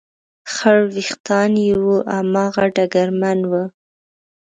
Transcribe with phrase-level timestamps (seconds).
[0.53, 3.51] خړ وېښتان یې و، هماغه ډګرمن و.